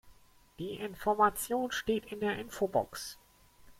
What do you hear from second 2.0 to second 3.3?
in der Infobox.